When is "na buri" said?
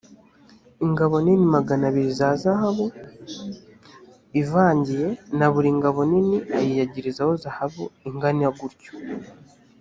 5.37-5.69